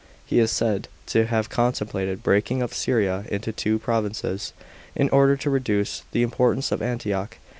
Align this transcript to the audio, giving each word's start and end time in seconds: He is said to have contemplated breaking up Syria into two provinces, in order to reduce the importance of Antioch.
He 0.25 0.39
is 0.39 0.49
said 0.49 0.87
to 1.05 1.27
have 1.27 1.51
contemplated 1.51 2.23
breaking 2.23 2.63
up 2.63 2.73
Syria 2.73 3.25
into 3.29 3.51
two 3.51 3.77
provinces, 3.77 4.51
in 4.95 5.09
order 5.09 5.35
to 5.37 5.49
reduce 5.51 6.01
the 6.11 6.23
importance 6.23 6.71
of 6.71 6.81
Antioch. 6.81 7.37